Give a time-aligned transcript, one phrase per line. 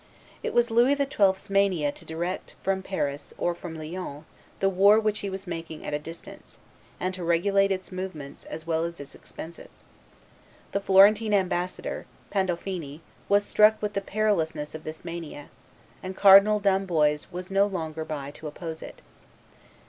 [0.41, 4.23] It was Louis XII.'s mania to direct, from Paris or from Lyons,
[4.59, 6.57] the war which he was making at a distance,
[6.99, 9.83] and to regulate its movements as well as its expenses.
[10.71, 15.49] The Florentine ambassador, Pandolfini, was struck with the perilousness of this mania;
[16.01, 19.03] and Cardinal d'Amboise was no longer by to oppose it.